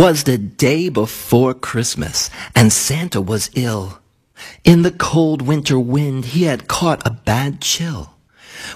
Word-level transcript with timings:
'Twas 0.00 0.24
the 0.24 0.38
day 0.38 0.88
before 0.88 1.52
Christmas, 1.52 2.30
and 2.56 2.72
Santa 2.72 3.20
was 3.20 3.50
ill. 3.54 3.98
In 4.64 4.80
the 4.80 4.90
cold 4.90 5.42
winter 5.42 5.78
wind 5.78 6.24
he 6.24 6.44
had 6.44 6.66
caught 6.66 7.06
a 7.06 7.10
bad 7.10 7.60
chill. 7.60 8.14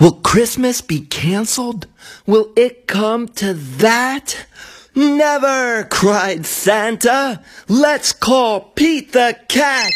Will 0.00 0.12
Christmas 0.12 0.80
be 0.80 1.02
canceled? 1.02 1.86
Will 2.24 2.50
it 2.56 2.86
come 2.86 3.28
to 3.36 3.52
that? 3.52 4.46
Never, 4.94 5.84
cried 5.90 6.46
Santa. 6.46 7.44
Let's 7.68 8.14
call 8.14 8.72
Pete 8.74 9.12
the 9.12 9.38
cat. 9.46 9.92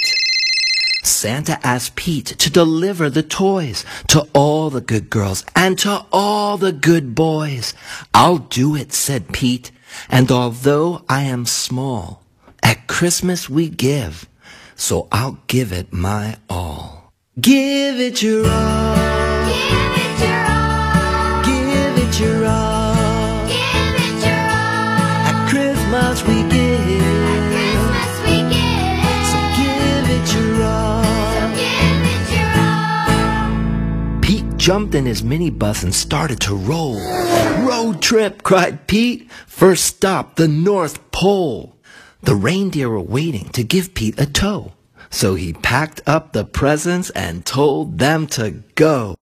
Santa 1.05 1.59
asked 1.67 1.97
Pete 1.97 2.27
to 2.27 2.51
deliver 2.51 3.09
the 3.09 3.23
toys 3.23 3.87
to 4.09 4.29
all 4.35 4.69
the 4.69 4.83
good 4.83 5.09
girls 5.09 5.43
and 5.57 5.79
to 5.79 6.05
all 6.13 6.59
the 6.59 6.73
good 6.73 7.15
boys. 7.15 7.73
I'll 8.13 8.37
do 8.37 8.77
it, 8.77 8.93
said 8.93 9.33
Pete. 9.33 9.71
And 10.09 10.31
although 10.31 11.05
I 11.09 11.23
am 11.23 11.47
small, 11.47 12.23
at 12.63 12.87
Christmas 12.87 13.49
we 13.49 13.69
give, 13.69 14.29
so 14.77 15.09
I'll 15.13 15.39
give 15.47 15.73
it 15.73 15.93
my 15.93 16.37
all. 16.49 17.13
Give 17.41 18.01
it 18.01 18.23
your 18.23 18.47
all. 18.47 19.04
Jumped 34.65 34.95
in 34.95 35.05
his 35.05 35.21
minibus 35.21 35.85
and 35.85 35.95
started 35.95 36.41
to 36.41 36.55
roll. 36.55 36.99
Road 37.69 38.01
trip, 38.01 38.43
cried 38.43 38.87
Pete. 38.87 39.31
First 39.47 39.85
stop, 39.85 40.37
the 40.37 40.49
North 40.49 41.11
Pole. 41.11 41.77
The 42.23 42.35
reindeer 42.35 42.89
were 42.89 42.99
waiting 42.99 43.51
to 43.51 43.63
give 43.63 43.93
Pete 43.93 44.19
a 44.19 44.25
tow. 44.25 44.73
So 45.11 45.35
he 45.35 45.53
packed 45.53 46.01
up 46.07 46.33
the 46.33 46.47
presents 46.47 47.11
and 47.11 47.45
told 47.45 47.99
them 47.99 48.27
to 48.29 48.63
go. 48.75 49.17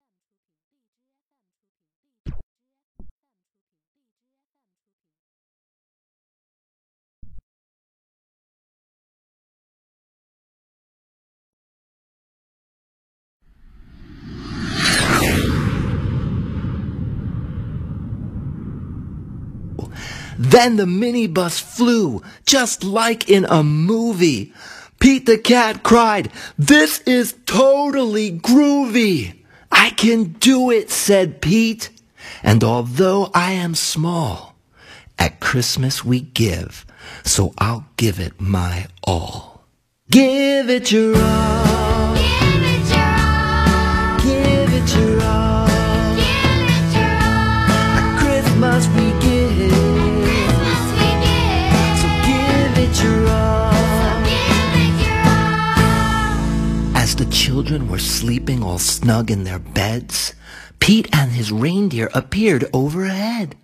Then 20.40 20.78
the 20.78 20.86
minibus 20.86 21.60
flew, 21.60 22.24
just 22.46 22.86
like 22.86 23.30
in 23.30 23.46
a 23.50 23.62
movie. 23.62 24.54
Pete 25.02 25.26
the 25.26 25.38
cat 25.38 25.84
cried, 25.84 26.32
This 26.58 27.00
is 27.02 27.36
totally 27.46 28.32
groovy. 28.40 29.36
I 29.70 29.90
can 29.90 30.36
do 30.40 30.72
it, 30.72 30.90
said 30.90 31.42
Pete. 31.42 31.90
And 32.42 32.64
although 32.64 33.30
I 33.34 33.52
am 33.52 33.76
small, 33.76 34.56
at 35.18 35.42
Christmas 35.42 36.06
we 36.06 36.22
give, 36.22 36.86
so 37.26 37.54
I'll 37.58 37.88
give 37.98 38.18
it 38.18 38.40
my 38.40 38.88
all. 39.04 39.66
Give 40.10 40.70
it 40.70 40.90
your 40.90 41.18
all. 41.18 41.59
Children 57.30 57.88
were 57.88 58.00
sleeping 58.00 58.64
all 58.64 58.80
snug 58.80 59.30
in 59.30 59.44
their 59.44 59.60
beds, 59.60 60.34
Pete 60.80 61.08
and 61.14 61.32
his 61.32 61.52
reindeer 61.52 62.10
appeared 62.14 62.70
overhead. 62.74 63.56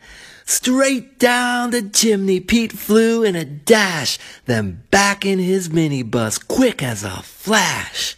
Straight 0.46 1.18
down 1.18 1.72
the 1.72 1.82
chimney 1.82 2.40
Pete 2.40 2.72
flew 2.72 3.24
in 3.24 3.36
a 3.36 3.44
dash, 3.44 4.20
then 4.46 4.84
back 4.92 5.26
in 5.26 5.40
his 5.40 5.70
minibus 5.70 6.38
quick 6.48 6.84
as 6.84 7.04
a 7.04 7.24
flash. 7.24 8.16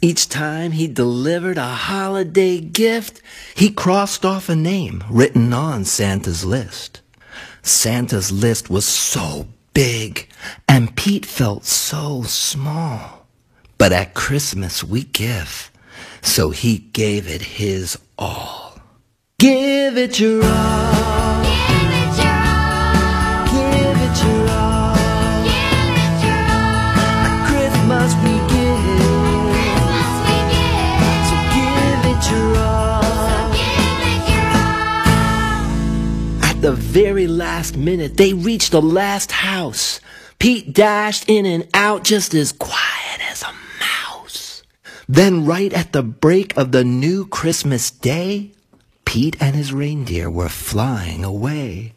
Each 0.00 0.28
time 0.28 0.72
he 0.72 0.88
delivered 0.88 1.58
a 1.58 1.66
holiday 1.66 2.60
gift, 2.60 3.22
he 3.54 3.70
crossed 3.70 4.24
off 4.24 4.48
a 4.48 4.56
name 4.56 5.04
written 5.08 5.52
on 5.52 5.84
Santa's 5.84 6.44
list. 6.44 7.00
Santa's 7.62 8.32
list 8.32 8.68
was 8.68 8.84
so 8.84 9.46
big, 9.72 10.28
and 10.68 10.96
Pete 10.96 11.26
felt 11.26 11.64
so 11.64 12.22
small. 12.22 13.17
But 13.78 13.92
at 13.92 14.12
Christmas 14.14 14.82
we 14.82 15.04
give, 15.04 15.70
so 16.20 16.50
he 16.50 16.78
gave 16.78 17.28
it 17.28 17.42
his 17.42 17.96
all. 18.18 18.80
Give 19.38 19.96
it 19.96 20.18
your 20.18 20.42
all. 20.42 21.42
Give 21.44 21.92
it 22.02 22.18
your 22.18 22.34
all. 22.42 23.46
Give 23.46 23.96
it 24.02 24.18
your 24.24 24.48
all. 24.50 24.96
Give 25.46 25.94
it 25.94 26.16
your 26.26 26.42
all. 26.58 26.90
At 27.22 27.38
Christmas 27.46 28.10
we 28.24 28.34
give, 28.50 28.82
Christmas 29.54 30.10
we 30.26 30.38
give. 30.50 30.98
so 31.30 31.36
give 31.54 32.02
it 32.10 32.22
your 32.32 32.50
all. 32.58 33.46
Give 33.54 34.02
it 34.10 34.22
your 34.34 34.50
all. 34.58 36.50
At 36.50 36.58
the 36.60 36.72
very 36.72 37.28
last 37.28 37.76
minute, 37.76 38.16
they 38.16 38.34
reached 38.34 38.72
the 38.72 38.82
last 38.82 39.30
house. 39.30 40.00
Pete 40.40 40.72
dashed 40.72 41.28
in 41.28 41.46
and 41.46 41.68
out 41.74 42.02
just 42.02 42.34
as 42.34 42.50
quiet 42.50 42.74
as 42.74 42.76
a 42.76 42.82
mouse. 42.82 42.97
Then, 45.08 45.46
right 45.46 45.72
at 45.72 45.92
the 45.92 46.02
break 46.02 46.56
of 46.56 46.70
the 46.72 46.84
new 46.84 47.26
Christmas 47.26 47.90
day, 47.90 48.52
Pete 49.06 49.36
and 49.40 49.56
his 49.56 49.72
reindeer 49.72 50.30
were 50.30 50.50
flying 50.50 51.24
away. 51.24 51.94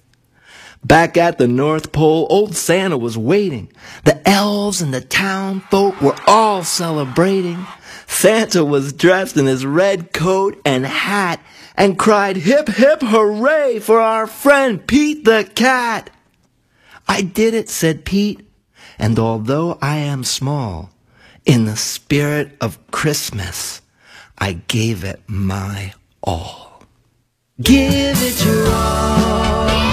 Back 0.84 1.18
at 1.18 1.38
the 1.38 1.48
North 1.48 1.92
Pole, 1.92 2.26
old 2.30 2.56
Santa 2.56 2.98
was 2.98 3.18
waiting. 3.18 3.72
The 4.06 4.28
elves 4.28 4.82
and 4.82 4.94
the 4.94 5.02
town 5.02 5.60
folk 5.70 6.02
were 6.02 6.16
all 6.26 6.64
celebrating. 6.64 7.68
Santa 8.08 8.64
was 8.64 8.94
dressed 8.94 9.36
in 9.38 9.46
his 9.46 9.66
red 9.66 10.14
coat 10.14 10.60
and 10.66 10.86
hat 10.86 11.42
and 11.76 12.00
cried 12.00 12.38
hip 12.38 12.70
hip 12.70 13.02
hooray 13.02 13.80
for 13.80 14.00
our 14.00 14.26
friend 14.26 14.88
Pete 14.88 15.26
the 15.26 15.50
cat. 15.54 16.10
I 17.08 17.22
did 17.22 17.54
it, 17.54 17.70
said 17.70 18.06
Pete, 18.06 18.48
and 18.98 19.20
although 19.20 19.78
I 19.82 19.98
am 19.98 20.24
small, 20.24 20.92
in 21.46 21.66
the 21.66 21.76
spirit 21.76 22.56
of 22.62 22.80
Christmas, 22.92 23.82
I 24.38 24.54
gave 24.54 25.04
it 25.04 25.22
my 25.28 25.94
all. 26.24 26.84
Give 27.62 28.18
it 28.18 28.46
your 28.46 28.68
all. 28.68 29.91